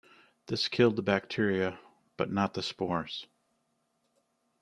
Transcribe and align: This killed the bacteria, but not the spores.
This 0.47 0.67
killed 0.67 0.95
the 0.95 1.03
bacteria, 1.03 1.77
but 2.17 2.31
not 2.31 2.55
the 2.55 2.63
spores. 2.63 3.27